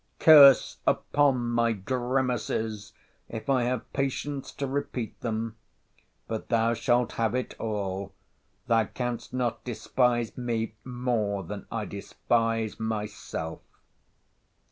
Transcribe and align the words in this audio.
——Curse 0.19 0.79
upon 0.87 1.49
my 1.51 1.73
grimaces!—if 1.73 3.47
I 3.51 3.65
have 3.65 3.93
patience 3.93 4.51
to 4.53 4.65
repeat 4.65 5.21
them!—But 5.21 6.49
thou 6.49 6.73
shalt 6.73 7.11
have 7.11 7.35
it 7.35 7.53
all—thou 7.59 8.85
canst 8.95 9.31
not 9.31 9.63
despise 9.63 10.35
me 10.35 10.73
more 10.83 11.43
than 11.43 11.67
I 11.71 11.85
despise 11.85 12.79
myself! 12.79 13.61